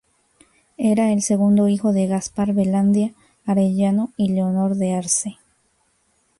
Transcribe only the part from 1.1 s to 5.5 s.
el segundo hijo de Gaspar Velandia Arellano y Leonor de Arce.